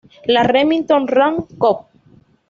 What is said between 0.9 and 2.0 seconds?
Rand Co.